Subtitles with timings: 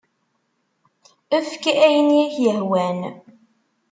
[1.37, 2.99] Efk ayen i ak-yehwan.